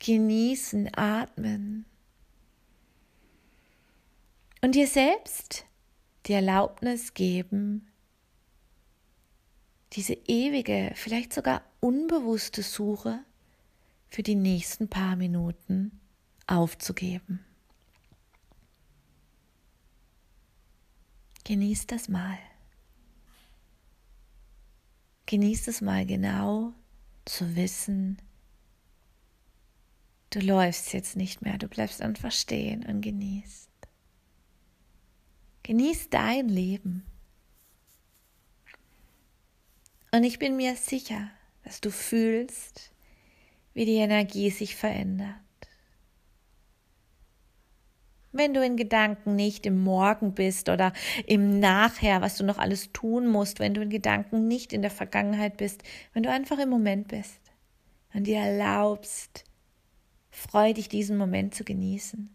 Genießen, 0.00 0.94
atmen. 0.94 1.86
Und 4.60 4.74
dir 4.74 4.86
selbst 4.86 5.64
die 6.26 6.34
Erlaubnis 6.34 7.14
geben, 7.14 7.90
diese 9.94 10.12
ewige, 10.12 10.92
vielleicht 10.94 11.32
sogar 11.32 11.62
unbewusste 11.80 12.62
Suche 12.62 13.24
für 14.08 14.22
die 14.22 14.34
nächsten 14.34 14.88
paar 14.88 15.16
Minuten 15.16 16.02
aufzugeben. 16.46 17.42
Genieß 21.44 21.86
das 21.86 22.10
mal. 22.10 22.36
Genieß 25.26 25.68
es 25.68 25.80
mal 25.80 26.06
genau 26.06 26.72
zu 27.24 27.56
wissen, 27.56 28.22
du 30.30 30.40
läufst 30.40 30.92
jetzt 30.92 31.16
nicht 31.16 31.42
mehr, 31.42 31.58
du 31.58 31.68
bleibst 31.68 32.00
einfach 32.00 32.30
stehen 32.30 32.86
und 32.86 33.00
genießt. 33.00 33.68
Genieß 35.64 36.10
dein 36.10 36.48
Leben. 36.48 37.04
Und 40.12 40.22
ich 40.22 40.38
bin 40.38 40.56
mir 40.56 40.76
sicher, 40.76 41.30
dass 41.64 41.80
du 41.80 41.90
fühlst, 41.90 42.92
wie 43.74 43.84
die 43.84 43.96
Energie 43.96 44.50
sich 44.50 44.76
verändert 44.76 45.45
wenn 48.36 48.54
du 48.54 48.64
in 48.64 48.76
Gedanken 48.76 49.36
nicht 49.36 49.66
im 49.66 49.82
Morgen 49.82 50.34
bist 50.34 50.68
oder 50.68 50.92
im 51.26 51.60
Nachher, 51.60 52.20
was 52.20 52.36
du 52.36 52.44
noch 52.44 52.58
alles 52.58 52.92
tun 52.92 53.26
musst, 53.26 53.58
wenn 53.58 53.74
du 53.74 53.82
in 53.82 53.90
Gedanken 53.90 54.48
nicht 54.48 54.72
in 54.72 54.82
der 54.82 54.90
Vergangenheit 54.90 55.56
bist, 55.56 55.82
wenn 56.12 56.22
du 56.22 56.30
einfach 56.30 56.58
im 56.58 56.68
Moment 56.68 57.08
bist 57.08 57.40
und 58.14 58.26
dir 58.26 58.38
erlaubst, 58.38 59.44
freudig 60.30 60.88
diesen 60.88 61.16
Moment 61.16 61.54
zu 61.54 61.64
genießen. 61.64 62.34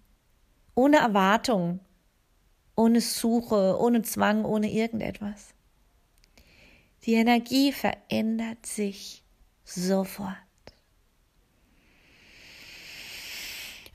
Ohne 0.76 0.98
Erwartung, 0.98 1.80
ohne 2.76 3.02
Suche, 3.02 3.78
ohne 3.80 4.02
Zwang, 4.02 4.46
ohne 4.46 4.72
irgendetwas. 4.72 5.54
Die 7.04 7.14
Energie 7.14 7.72
verändert 7.72 8.66
sich 8.66 9.24
sofort. 9.64 10.38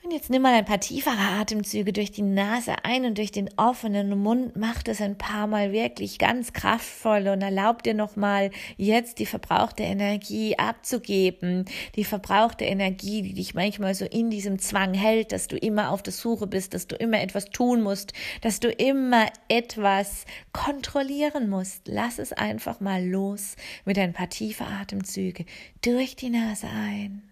Und 0.06 0.12
jetzt 0.12 0.30
nimm 0.30 0.42
mal 0.42 0.54
ein 0.54 0.64
paar 0.64 0.78
tiefere 0.78 1.18
Atemzüge 1.18 1.92
durch 1.92 2.12
die 2.12 2.22
Nase 2.22 2.76
ein 2.84 3.06
und 3.06 3.18
durch 3.18 3.32
den 3.32 3.50
offenen 3.56 4.16
Mund. 4.16 4.54
Mach 4.54 4.84
das 4.84 5.00
ein 5.00 5.18
paar 5.18 5.48
Mal 5.48 5.72
wirklich 5.72 6.20
ganz 6.20 6.52
kraftvoll 6.52 7.26
und 7.26 7.42
erlaub 7.42 7.82
dir 7.82 7.92
nochmal 7.92 8.52
jetzt 8.76 9.18
die 9.18 9.26
verbrauchte 9.26 9.82
Energie 9.82 10.56
abzugeben. 10.60 11.64
Die 11.96 12.04
verbrauchte 12.04 12.64
Energie, 12.64 13.22
die 13.22 13.34
dich 13.34 13.54
manchmal 13.54 13.96
so 13.96 14.04
in 14.04 14.30
diesem 14.30 14.60
Zwang 14.60 14.94
hält, 14.94 15.32
dass 15.32 15.48
du 15.48 15.56
immer 15.56 15.90
auf 15.90 16.04
der 16.04 16.12
Suche 16.12 16.46
bist, 16.46 16.75
dass 16.75 16.86
du 16.86 16.94
immer 16.94 17.20
etwas 17.20 17.46
tun 17.46 17.82
musst, 17.82 18.12
dass 18.42 18.60
du 18.60 18.70
immer 18.70 19.26
etwas 19.48 20.25
kontrollieren 20.52 21.50
musst. 21.50 21.88
Lass 21.88 22.20
es 22.20 22.32
einfach 22.32 22.78
mal 22.78 23.04
los 23.04 23.56
mit 23.84 23.98
ein 23.98 24.12
paar 24.12 24.28
tiefe 24.28 24.66
Atemzüge 24.66 25.46
durch 25.82 26.14
die 26.14 26.30
Nase 26.30 26.68
ein 26.68 27.28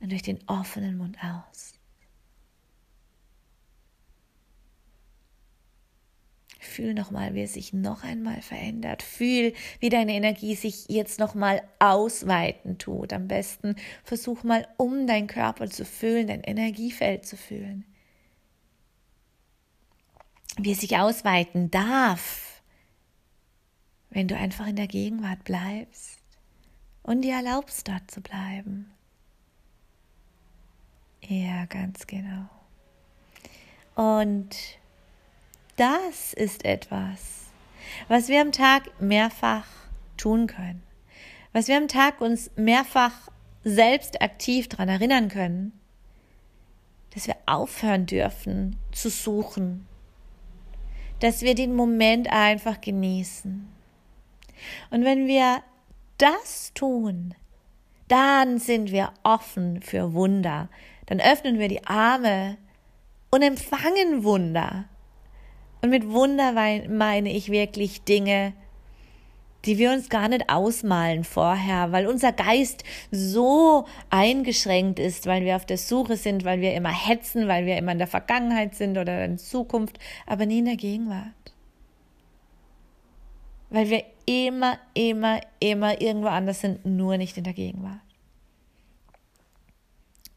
und 0.00 0.12
durch 0.12 0.22
den 0.22 0.46
offenen 0.48 0.98
Mund 0.98 1.16
aus. 1.24 1.77
Fühl 6.68 6.94
nochmal, 6.94 7.34
wie 7.34 7.42
es 7.42 7.54
sich 7.54 7.72
noch 7.72 8.04
einmal 8.04 8.42
verändert. 8.42 9.02
Fühl, 9.02 9.52
wie 9.80 9.88
deine 9.88 10.12
Energie 10.12 10.54
sich 10.54 10.86
jetzt 10.88 11.18
nochmal 11.18 11.62
ausweiten 11.80 12.78
tut. 12.78 13.12
Am 13.12 13.26
besten 13.28 13.74
versuch 14.04 14.44
mal, 14.44 14.68
um 14.76 15.06
deinen 15.06 15.26
Körper 15.26 15.68
zu 15.68 15.84
fühlen, 15.84 16.28
dein 16.28 16.42
Energiefeld 16.42 17.26
zu 17.26 17.36
fühlen. 17.36 17.84
wie 20.58 20.72
es 20.72 20.80
sich 20.80 20.96
ausweiten 20.96 21.70
darf, 21.70 22.62
wenn 24.10 24.28
du 24.28 24.36
einfach 24.36 24.66
in 24.66 24.76
der 24.76 24.88
Gegenwart 24.88 25.44
bleibst 25.44 26.20
und 27.02 27.22
dir 27.22 27.34
erlaubst, 27.34 27.86
dort 27.88 28.10
zu 28.10 28.20
bleiben. 28.20 28.90
Ja, 31.22 31.66
ganz 31.66 32.06
genau. 32.06 32.48
Und 33.94 34.56
das 35.78 36.32
ist 36.32 36.64
etwas, 36.64 37.46
was 38.08 38.28
wir 38.28 38.40
am 38.40 38.52
Tag 38.52 39.00
mehrfach 39.00 39.66
tun 40.16 40.48
können, 40.48 40.82
was 41.52 41.68
wir 41.68 41.76
am 41.76 41.88
Tag 41.88 42.20
uns 42.20 42.50
mehrfach 42.56 43.12
selbst 43.62 44.20
aktiv 44.20 44.68
daran 44.68 44.88
erinnern 44.88 45.28
können, 45.28 45.72
dass 47.14 47.28
wir 47.28 47.36
aufhören 47.46 48.06
dürfen 48.06 48.76
zu 48.92 49.08
suchen, 49.08 49.86
dass 51.20 51.42
wir 51.42 51.54
den 51.54 51.74
Moment 51.74 52.30
einfach 52.30 52.80
genießen. 52.80 53.68
Und 54.90 55.04
wenn 55.04 55.26
wir 55.26 55.62
das 56.18 56.72
tun, 56.74 57.34
dann 58.08 58.58
sind 58.58 58.90
wir 58.90 59.12
offen 59.22 59.80
für 59.80 60.12
Wunder, 60.12 60.68
dann 61.06 61.20
öffnen 61.20 61.58
wir 61.58 61.68
die 61.68 61.86
Arme 61.86 62.56
und 63.30 63.42
empfangen 63.42 64.24
Wunder. 64.24 64.86
Und 65.80 65.90
mit 65.90 66.08
Wunder 66.08 66.52
meine 66.52 67.32
ich 67.32 67.50
wirklich 67.50 68.02
Dinge, 68.02 68.52
die 69.64 69.78
wir 69.78 69.92
uns 69.92 70.08
gar 70.08 70.28
nicht 70.28 70.48
ausmalen 70.48 71.24
vorher, 71.24 71.92
weil 71.92 72.06
unser 72.06 72.32
Geist 72.32 72.84
so 73.10 73.86
eingeschränkt 74.08 74.98
ist, 74.98 75.26
weil 75.26 75.44
wir 75.44 75.56
auf 75.56 75.66
der 75.66 75.78
Suche 75.78 76.16
sind, 76.16 76.44
weil 76.44 76.60
wir 76.60 76.74
immer 76.74 76.92
hetzen, 76.92 77.48
weil 77.48 77.66
wir 77.66 77.76
immer 77.76 77.92
in 77.92 77.98
der 77.98 78.06
Vergangenheit 78.06 78.74
sind 78.74 78.98
oder 78.98 79.24
in 79.24 79.38
Zukunft, 79.38 79.98
aber 80.26 80.46
nie 80.46 80.60
in 80.60 80.64
der 80.64 80.76
Gegenwart. 80.76 81.32
Weil 83.70 83.90
wir 83.90 84.04
immer, 84.26 84.78
immer, 84.94 85.40
immer 85.60 86.00
irgendwo 86.00 86.28
anders 86.28 86.60
sind, 86.60 86.86
nur 86.86 87.18
nicht 87.18 87.36
in 87.36 87.44
der 87.44 87.52
Gegenwart. 87.52 88.00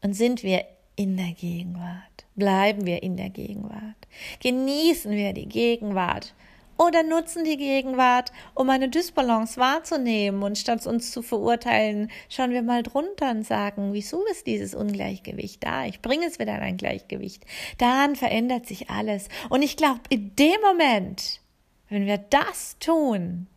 Und 0.02 0.14
sind 0.14 0.42
wir 0.42 0.64
in 1.02 1.16
der 1.16 1.32
Gegenwart, 1.32 2.26
bleiben 2.36 2.86
wir 2.86 3.02
in 3.02 3.16
der 3.16 3.28
Gegenwart, 3.28 4.06
genießen 4.38 5.10
wir 5.10 5.32
die 5.32 5.48
Gegenwart 5.48 6.32
oder 6.78 7.02
nutzen 7.02 7.42
die 7.42 7.56
Gegenwart, 7.56 8.30
um 8.54 8.70
eine 8.70 8.88
Dysbalance 8.88 9.58
wahrzunehmen 9.58 10.44
und 10.44 10.58
statt 10.58 10.86
uns 10.86 11.10
zu 11.10 11.22
verurteilen, 11.22 12.08
schauen 12.28 12.52
wir 12.52 12.62
mal 12.62 12.84
drunter 12.84 13.32
und 13.32 13.44
sagen, 13.44 13.92
wieso 13.92 14.24
ist 14.26 14.46
dieses 14.46 14.76
Ungleichgewicht 14.76 15.64
da? 15.64 15.86
Ich 15.86 16.00
bringe 16.00 16.26
es 16.26 16.38
wieder 16.38 16.54
in 16.54 16.62
ein 16.62 16.76
Gleichgewicht. 16.76 17.44
Dann 17.78 18.14
verändert 18.14 18.66
sich 18.66 18.88
alles. 18.88 19.28
Und 19.48 19.62
ich 19.62 19.76
glaube, 19.76 20.00
in 20.08 20.36
dem 20.36 20.60
Moment, 20.62 21.40
wenn 21.88 22.06
wir 22.06 22.18
das 22.18 22.78
tun, 22.78 23.48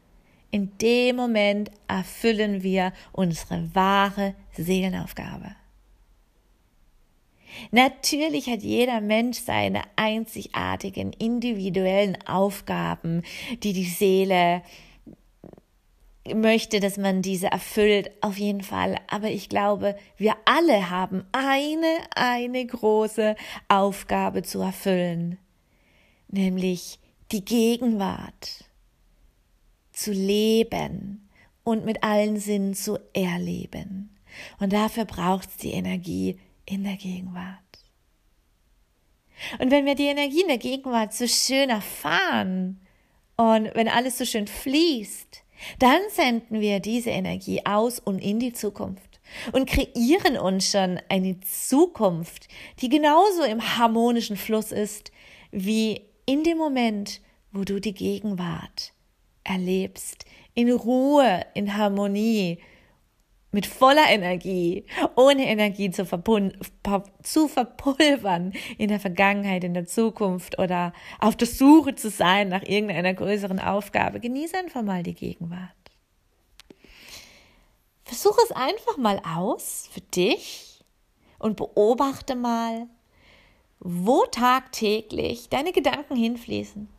in 0.49 0.71
dem 0.79 1.15
Moment 1.15 1.69
erfüllen 1.87 2.63
wir 2.63 2.91
unsere 3.11 3.69
wahre 3.75 4.33
Seelenaufgabe. 4.53 5.55
Natürlich 7.75 8.47
hat 8.47 8.61
jeder 8.61 9.01
Mensch 9.01 9.37
seine 9.39 9.81
einzigartigen 9.97 11.11
individuellen 11.11 12.17
Aufgaben, 12.25 13.21
die 13.63 13.73
die 13.73 13.83
Seele 13.83 14.61
möchte, 16.33 16.79
dass 16.79 16.95
man 16.95 17.21
diese 17.21 17.47
erfüllt, 17.47 18.11
auf 18.21 18.37
jeden 18.37 18.61
Fall. 18.61 18.95
Aber 19.09 19.29
ich 19.29 19.49
glaube, 19.49 19.97
wir 20.15 20.37
alle 20.45 20.89
haben 20.89 21.25
eine, 21.33 21.97
eine 22.15 22.65
große 22.65 23.35
Aufgabe 23.67 24.43
zu 24.43 24.61
erfüllen, 24.61 25.37
nämlich 26.29 26.97
die 27.33 27.43
Gegenwart 27.43 28.63
zu 29.91 30.13
leben 30.13 31.27
und 31.65 31.83
mit 31.83 32.05
allen 32.05 32.39
Sinnen 32.39 32.73
zu 32.73 32.99
erleben. 33.11 34.15
Und 34.61 34.71
dafür 34.71 35.03
braucht 35.03 35.49
es 35.49 35.57
die 35.57 35.71
Energie 35.71 36.39
in 36.65 36.85
der 36.85 36.95
Gegenwart. 36.95 37.64
Und 39.59 39.71
wenn 39.71 39.85
wir 39.85 39.95
die 39.95 40.07
Energie 40.07 40.41
in 40.41 40.47
der 40.47 40.57
Gegenwart 40.57 41.13
so 41.13 41.27
schön 41.27 41.69
erfahren 41.69 42.79
und 43.35 43.73
wenn 43.75 43.87
alles 43.87 44.17
so 44.17 44.25
schön 44.25 44.47
fließt, 44.47 45.43
dann 45.79 46.01
senden 46.09 46.61
wir 46.61 46.79
diese 46.79 47.09
Energie 47.09 47.65
aus 47.65 47.99
und 47.99 48.19
in 48.19 48.39
die 48.39 48.53
Zukunft 48.53 49.19
und 49.51 49.67
kreieren 49.67 50.37
uns 50.37 50.71
schon 50.71 50.99
eine 51.09 51.39
Zukunft, 51.41 52.47
die 52.81 52.89
genauso 52.89 53.43
im 53.43 53.77
harmonischen 53.77 54.37
Fluss 54.37 54.71
ist 54.71 55.11
wie 55.51 56.01
in 56.25 56.43
dem 56.43 56.57
Moment, 56.57 57.21
wo 57.51 57.63
du 57.63 57.79
die 57.79 57.93
Gegenwart 57.93 58.93
erlebst, 59.43 60.25
in 60.53 60.71
Ruhe, 60.71 61.45
in 61.53 61.77
Harmonie, 61.77 62.59
mit 63.55 63.65
voller 63.67 64.09
Energie, 64.09 64.85
ohne 65.15 65.47
Energie 65.47 65.89
zu, 65.89 66.05
zu 67.23 67.47
verpulvern 67.47 68.51
in 68.77 68.89
der 68.89 68.99
Vergangenheit, 68.99 69.63
in 69.63 69.73
der 69.73 69.85
Zukunft 69.85 70.59
oder 70.59 70.91
auf 71.19 71.37
der 71.37 71.47
Suche 71.47 71.95
zu 71.95 72.09
sein 72.09 72.49
nach 72.49 72.63
irgendeiner 72.63 73.13
größeren 73.13 73.59
Aufgabe. 73.59 74.19
Genieße 74.19 74.57
einfach 74.57 74.81
mal 74.81 75.03
die 75.03 75.13
Gegenwart. 75.13 75.71
Versuche 78.03 78.41
es 78.43 78.51
einfach 78.51 78.97
mal 78.97 79.21
aus 79.25 79.89
für 79.89 80.01
dich 80.01 80.83
und 81.39 81.55
beobachte 81.55 82.35
mal, 82.35 82.87
wo 83.79 84.25
tagtäglich 84.25 85.47
deine 85.47 85.71
Gedanken 85.71 86.17
hinfließen. 86.17 86.89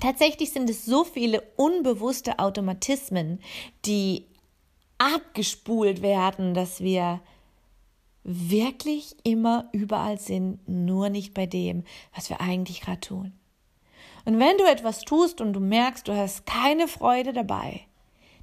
Tatsächlich 0.00 0.50
sind 0.50 0.68
es 0.68 0.84
so 0.84 1.04
viele 1.04 1.42
unbewusste 1.54 2.40
Automatismen, 2.40 3.38
die 3.84 4.26
abgespult 5.02 6.00
werden, 6.00 6.54
dass 6.54 6.80
wir 6.80 7.20
wirklich 8.22 9.16
immer 9.24 9.68
überall 9.72 10.18
sind, 10.18 10.66
nur 10.68 11.08
nicht 11.08 11.34
bei 11.34 11.46
dem, 11.46 11.82
was 12.14 12.30
wir 12.30 12.40
eigentlich 12.40 12.80
gerade 12.80 13.00
tun. 13.00 13.32
Und 14.24 14.38
wenn 14.38 14.56
du 14.58 14.64
etwas 14.64 15.00
tust 15.00 15.40
und 15.40 15.54
du 15.54 15.60
merkst, 15.60 16.06
du 16.06 16.16
hast 16.16 16.46
keine 16.46 16.86
Freude 16.86 17.32
dabei, 17.32 17.80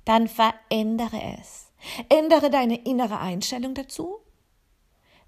dann 0.03 0.27
verändere 0.27 1.37
es. 1.39 1.71
Ändere 2.09 2.49
deine 2.49 2.83
innere 2.83 3.19
Einstellung 3.19 3.73
dazu. 3.73 4.17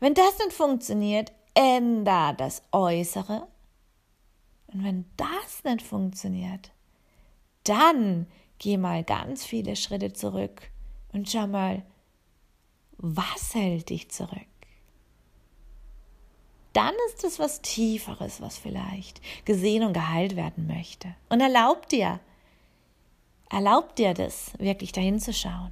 Wenn 0.01 0.13
das 0.13 0.37
nicht 0.39 0.51
funktioniert, 0.51 1.31
ändere 1.53 2.35
das 2.37 2.61
Äußere. 2.73 3.47
Und 4.67 4.83
wenn 4.83 5.05
das 5.15 5.63
nicht 5.63 5.81
funktioniert, 5.81 6.71
dann 7.63 8.27
geh 8.57 8.75
mal 8.75 9.05
ganz 9.05 9.45
viele 9.45 9.77
Schritte 9.77 10.11
zurück 10.11 10.71
und 11.13 11.29
schau 11.29 11.47
mal, 11.47 11.83
was 12.97 13.53
hält 13.55 13.89
dich 13.89 14.09
zurück? 14.09 14.47
Dann 16.73 16.93
ist 17.09 17.23
es 17.23 17.39
was 17.39 17.61
Tieferes, 17.61 18.39
was 18.39 18.57
vielleicht 18.57 19.21
gesehen 19.45 19.83
und 19.83 19.93
geheilt 19.93 20.35
werden 20.35 20.67
möchte. 20.67 21.13
Und 21.29 21.41
erlaub 21.41 21.89
dir, 21.89 22.19
erlaub 23.49 23.95
dir 23.95 24.13
das, 24.13 24.53
wirklich 24.57 24.93
dahin 24.93 25.19
zu 25.19 25.33
schauen. 25.33 25.71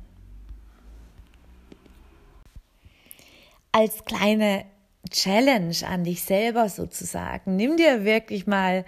Als 3.72 4.04
kleine 4.04 4.66
Challenge 5.10 5.76
an 5.88 6.04
dich 6.04 6.24
selber 6.24 6.68
sozusagen, 6.68 7.56
nimm 7.56 7.78
dir 7.78 8.04
wirklich 8.04 8.46
mal 8.46 8.84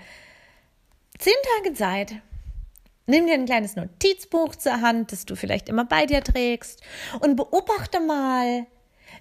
zehn 1.17 1.33
Tage 1.57 1.75
Zeit, 1.75 2.15
Nimm 3.07 3.25
dir 3.25 3.33
ein 3.33 3.45
kleines 3.45 3.75
Notizbuch 3.75 4.55
zur 4.55 4.81
Hand, 4.81 5.11
das 5.11 5.25
du 5.25 5.35
vielleicht 5.35 5.69
immer 5.69 5.85
bei 5.85 6.05
dir 6.05 6.23
trägst 6.23 6.81
und 7.19 7.35
beobachte 7.35 7.99
mal, 7.99 8.67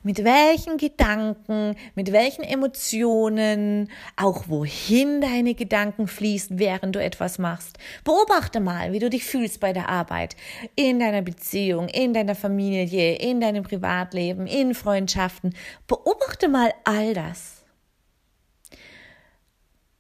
mit 0.03 0.25
welchen 0.25 0.77
Gedanken, 0.77 1.77
mit 1.95 2.13
welchen 2.13 2.43
Emotionen, 2.43 3.91
auch 4.17 4.49
wohin 4.49 5.21
deine 5.21 5.55
Gedanken 5.55 6.07
fließen, 6.07 6.59
während 6.59 6.97
du 6.97 7.03
etwas 7.03 7.39
machst. 7.39 7.79
Beobachte 8.05 8.61
mal, 8.61 8.93
wie 8.93 8.99
du 8.99 9.11
dich 9.11 9.25
fühlst 9.25 9.61
bei 9.61 9.73
der 9.73 9.89
Arbeit, 9.89 10.37
in 10.75 11.01
deiner 11.01 11.23
Beziehung, 11.23 11.89
in 11.89 12.15
deiner 12.15 12.35
Familie, 12.35 13.17
in 13.17 13.41
deinem 13.41 13.63
Privatleben, 13.63 14.47
in 14.47 14.75
Freundschaften. 14.75 15.55
Beobachte 15.87 16.49
mal 16.49 16.73
all 16.85 17.15
das. 17.15 17.65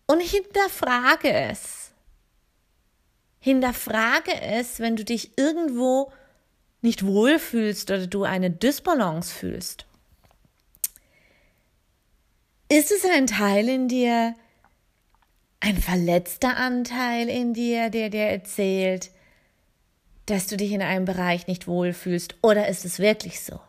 Und 0.07 0.21
hinterfrage 0.21 1.33
es. 1.33 1.80
Hinterfrage 3.40 4.40
es, 4.40 4.81
wenn 4.81 4.96
du 4.96 5.05
dich 5.05 5.38
irgendwo 5.38 6.12
nicht 6.83 7.05
wohlfühlst 7.05 7.90
oder 7.90 8.07
du 8.07 8.24
eine 8.24 8.50
Dysbalance 8.50 9.35
fühlst. 9.35 9.87
Ist 12.68 12.92
es 12.92 13.05
ein 13.05 13.26
Teil 13.26 13.68
in 13.68 13.88
dir, 13.88 14.35
ein 15.59 15.76
verletzter 15.76 16.57
Anteil 16.57 17.29
in 17.29 17.53
dir, 17.53 17.90
der 17.90 18.11
dir 18.11 18.26
erzählt, 18.26 19.11
dass 20.26 20.46
du 20.46 20.57
dich 20.57 20.72
in 20.72 20.83
einem 20.83 21.05
Bereich 21.05 21.46
nicht 21.46 21.66
wohlfühlst? 21.66 22.37
Oder 22.42 22.68
ist 22.68 22.85
es 22.85 22.98
wirklich 22.98 23.40
so? 23.40 23.61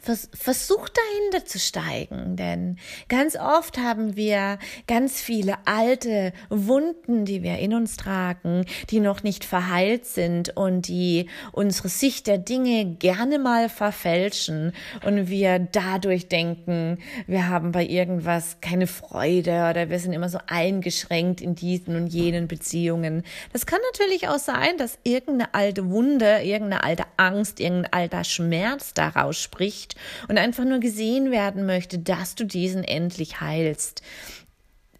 Vers 0.00 0.28
versuch 0.32 0.88
dahinter 0.88 1.46
zu 1.46 1.58
steigen, 1.58 2.36
denn 2.36 2.78
ganz 3.08 3.36
oft 3.36 3.78
haben 3.78 4.16
wir 4.16 4.58
ganz 4.86 5.20
viele 5.20 5.56
alte 5.66 6.32
Wunden, 6.48 7.26
die 7.26 7.42
wir 7.42 7.58
in 7.58 7.74
uns 7.74 7.96
tragen, 7.96 8.64
die 8.88 9.00
noch 9.00 9.22
nicht 9.22 9.44
verheilt 9.44 10.06
sind 10.06 10.56
und 10.56 10.88
die 10.88 11.28
unsere 11.52 11.88
Sicht 11.88 12.26
der 12.26 12.38
Dinge 12.38 12.86
gerne 12.86 13.38
mal 13.38 13.68
verfälschen 13.68 14.72
und 15.04 15.28
wir 15.28 15.58
dadurch 15.58 16.28
denken, 16.28 16.98
wir 17.26 17.48
haben 17.48 17.72
bei 17.72 17.84
irgendwas 17.84 18.56
keine 18.62 18.86
Freude 18.86 19.68
oder 19.70 19.90
wir 19.90 19.98
sind 19.98 20.14
immer 20.14 20.30
so 20.30 20.38
eingeschränkt 20.46 21.42
in 21.42 21.54
diesen 21.54 21.96
und 21.96 22.06
jenen 22.06 22.48
Beziehungen. 22.48 23.22
Das 23.52 23.66
kann 23.66 23.80
natürlich 23.92 24.28
auch 24.28 24.38
sein, 24.38 24.78
dass 24.78 24.98
irgendeine 25.04 25.52
alte 25.52 25.90
Wunde, 25.90 26.40
irgendeine 26.42 26.84
alte 26.84 27.04
Angst, 27.18 27.60
irgendein 27.60 27.92
alter 27.92 28.24
Schmerz 28.24 28.94
daraus 28.94 29.38
spricht 29.38 29.89
nicht 29.90 29.96
und 30.28 30.38
einfach 30.38 30.64
nur 30.64 30.80
gesehen 30.80 31.30
werden 31.30 31.66
möchte, 31.66 31.98
dass 31.98 32.34
du 32.34 32.44
diesen 32.44 32.84
endlich 32.84 33.40
heilst. 33.40 34.02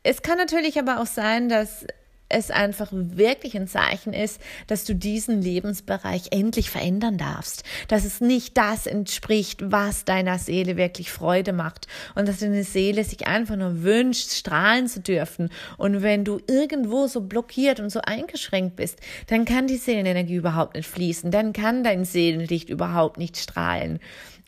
Es 0.03 0.23
kann 0.23 0.39
natürlich 0.39 0.79
aber 0.79 1.01
auch 1.01 1.07
sein, 1.07 1.49
dass 1.49 1.87
es 2.33 2.53
einfach 2.53 2.91
wirklich 2.93 3.57
ein 3.57 3.67
Zeichen 3.67 4.13
ist, 4.13 4.41
dass 4.69 4.85
du 4.85 4.95
diesen 4.95 5.43
Lebensbereich 5.43 6.29
endlich 6.31 6.71
verändern 6.71 7.19
darfst, 7.19 7.65
dass 7.89 8.05
es 8.05 8.21
nicht 8.21 8.57
das 8.57 8.87
entspricht, 8.87 9.73
was 9.73 10.05
deiner 10.05 10.39
Seele 10.39 10.77
wirklich 10.77 11.11
Freude 11.11 11.53
macht 11.53 11.89
und 12.15 12.29
dass 12.29 12.39
deine 12.39 12.63
Seele 12.63 13.03
sich 13.03 13.27
einfach 13.27 13.57
nur 13.57 13.83
wünscht, 13.83 14.31
strahlen 14.31 14.87
zu 14.87 15.01
dürfen. 15.01 15.51
Und 15.77 16.03
wenn 16.03 16.25
du 16.25 16.41
irgendwo 16.47 17.09
so 17.09 17.21
blockiert 17.21 17.81
und 17.81 17.91
so 17.91 18.01
eingeschränkt 18.01 18.77
bist, 18.77 19.01
dann 19.27 19.45
kann 19.45 19.67
die 19.67 19.77
Seelenenergie 19.77 20.37
überhaupt 20.37 20.77
nicht 20.77 20.89
fließen, 20.89 21.33
dann 21.33 21.53
kann 21.53 21.83
dein 21.83 22.05
Seelenlicht 22.05 22.71
überhaupt 22.71 23.19
nicht 23.19 23.39
strahlen. 23.39 23.99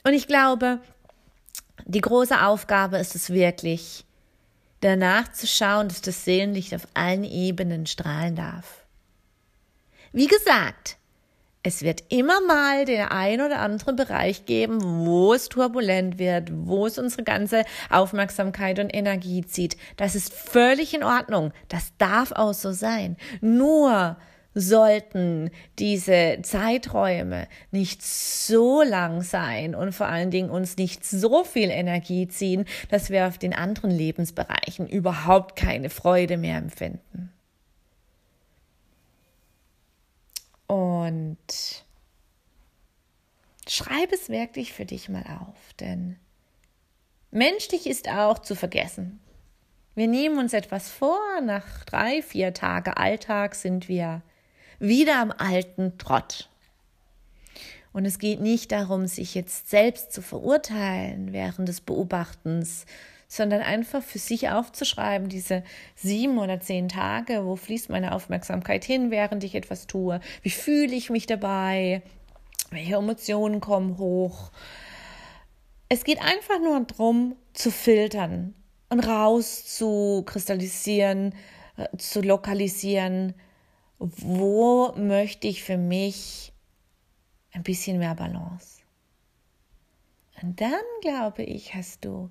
Und 0.04 0.14
ich 0.14 0.26
glaube, 0.26 0.80
die 1.84 2.00
große 2.00 2.42
Aufgabe 2.42 2.98
ist 2.98 3.14
es 3.14 3.30
wirklich, 3.30 4.04
danach 4.80 5.32
zu 5.32 5.46
schauen, 5.46 5.88
dass 5.88 6.00
das 6.00 6.24
Seelenlicht 6.24 6.74
auf 6.74 6.86
allen 6.94 7.24
Ebenen 7.24 7.86
strahlen 7.86 8.36
darf. 8.36 8.84
Wie 10.12 10.26
gesagt, 10.26 10.96
es 11.62 11.82
wird 11.82 12.02
immer 12.08 12.40
mal 12.40 12.84
den 12.84 13.02
ein 13.02 13.40
oder 13.40 13.60
anderen 13.60 13.94
Bereich 13.94 14.46
geben, 14.46 15.06
wo 15.06 15.32
es 15.32 15.48
turbulent 15.48 16.18
wird, 16.18 16.50
wo 16.52 16.86
es 16.86 16.98
unsere 16.98 17.22
ganze 17.22 17.64
Aufmerksamkeit 17.88 18.80
und 18.80 18.92
Energie 18.92 19.46
zieht. 19.46 19.76
Das 19.96 20.16
ist 20.16 20.34
völlig 20.34 20.92
in 20.92 21.04
Ordnung. 21.04 21.52
Das 21.68 21.92
darf 21.98 22.32
auch 22.32 22.52
so 22.52 22.72
sein. 22.72 23.16
Nur 23.40 24.16
sollten 24.54 25.50
diese 25.78 26.38
Zeiträume 26.42 27.48
nicht 27.70 28.02
so 28.02 28.82
lang 28.82 29.22
sein 29.22 29.74
und 29.74 29.92
vor 29.92 30.06
allen 30.06 30.30
Dingen 30.30 30.50
uns 30.50 30.76
nicht 30.76 31.04
so 31.04 31.44
viel 31.44 31.70
Energie 31.70 32.28
ziehen, 32.28 32.66
dass 32.90 33.10
wir 33.10 33.26
auf 33.26 33.38
den 33.38 33.54
anderen 33.54 33.90
Lebensbereichen 33.90 34.88
überhaupt 34.88 35.56
keine 35.56 35.90
Freude 35.90 36.36
mehr 36.36 36.58
empfinden. 36.58 37.32
Und 40.66 41.84
schreib 43.68 44.12
es 44.12 44.28
wirklich 44.28 44.72
für 44.72 44.86
dich 44.86 45.08
mal 45.08 45.24
auf, 45.40 45.74
denn 45.80 46.16
menschlich 47.30 47.86
ist 47.86 48.08
auch 48.08 48.38
zu 48.38 48.54
vergessen. 48.54 49.20
Wir 49.94 50.08
nehmen 50.08 50.38
uns 50.38 50.54
etwas 50.54 50.88
vor, 50.88 51.20
nach 51.42 51.84
drei, 51.84 52.22
vier 52.22 52.54
Tage 52.54 52.96
Alltag 52.96 53.54
sind 53.54 53.88
wir 53.88 54.22
wieder 54.82 55.20
am 55.20 55.32
alten 55.36 55.96
Trott. 55.96 56.48
Und 57.92 58.04
es 58.04 58.18
geht 58.18 58.40
nicht 58.40 58.72
darum, 58.72 59.06
sich 59.06 59.34
jetzt 59.34 59.70
selbst 59.70 60.12
zu 60.12 60.22
verurteilen 60.22 61.32
während 61.32 61.68
des 61.68 61.80
Beobachtens, 61.80 62.86
sondern 63.28 63.62
einfach 63.62 64.02
für 64.02 64.18
sich 64.18 64.50
aufzuschreiben, 64.50 65.28
diese 65.28 65.62
sieben 65.94 66.38
oder 66.38 66.60
zehn 66.60 66.88
Tage, 66.88 67.46
wo 67.46 67.56
fließt 67.56 67.90
meine 67.90 68.14
Aufmerksamkeit 68.14 68.84
hin, 68.84 69.10
während 69.10 69.44
ich 69.44 69.54
etwas 69.54 69.86
tue, 69.86 70.20
wie 70.42 70.50
fühle 70.50 70.94
ich 70.94 71.10
mich 71.10 71.26
dabei, 71.26 72.02
welche 72.70 72.96
Emotionen 72.96 73.60
kommen 73.60 73.98
hoch. 73.98 74.50
Es 75.88 76.04
geht 76.04 76.20
einfach 76.20 76.60
nur 76.62 76.80
darum, 76.80 77.36
zu 77.52 77.70
filtern 77.70 78.54
und 78.88 79.00
raus 79.00 79.64
zu 79.76 80.22
kristallisieren, 80.26 81.34
äh, 81.76 81.96
zu 81.96 82.20
lokalisieren, 82.20 83.34
wo 84.10 84.92
möchte 84.96 85.46
ich 85.46 85.62
für 85.62 85.76
mich 85.76 86.52
ein 87.52 87.62
bisschen 87.62 87.98
mehr 87.98 88.14
Balance. 88.14 88.82
Und 90.42 90.60
dann, 90.60 90.82
glaube 91.02 91.44
ich, 91.44 91.74
hast 91.74 92.04
du 92.04 92.30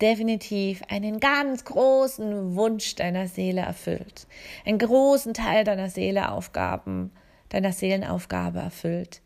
definitiv 0.00 0.82
einen 0.88 1.20
ganz 1.20 1.64
großen 1.64 2.54
Wunsch 2.54 2.96
deiner 2.96 3.28
Seele 3.28 3.62
erfüllt, 3.62 4.26
einen 4.66 4.78
großen 4.78 5.32
Teil 5.32 5.64
deiner 5.64 5.88
Seeleaufgaben, 5.88 7.12
deiner 7.48 7.72
Seelenaufgabe 7.72 8.58
erfüllt, 8.58 9.22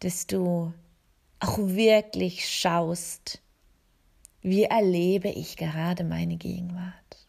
dass 0.00 0.26
du 0.26 0.72
auch 1.40 1.58
wirklich 1.58 2.48
schaust, 2.48 3.42
wie 4.40 4.64
erlebe 4.64 5.28
ich 5.28 5.56
gerade 5.56 6.04
meine 6.04 6.36
Gegenwart. 6.36 7.21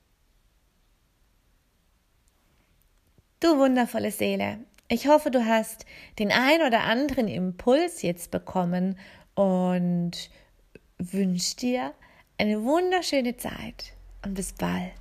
Du 3.43 3.57
wundervolle 3.57 4.11
Seele, 4.11 4.59
ich 4.87 5.09
hoffe, 5.09 5.29
du 5.29 5.45
hast 5.45 5.85
den 6.17 6.31
ein 6.31 6.61
oder 6.61 6.83
anderen 6.83 7.27
Impuls 7.27 8.01
jetzt 8.01 8.31
bekommen 8.31 8.97
und 9.35 10.11
wünsche 10.97 11.57
dir 11.57 11.93
eine 12.37 12.63
wunderschöne 12.63 13.35
Zeit 13.35 13.95
und 14.23 14.35
bis 14.35 14.53
bald. 14.53 14.93